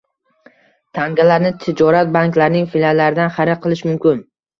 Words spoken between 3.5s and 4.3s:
qilish mumkin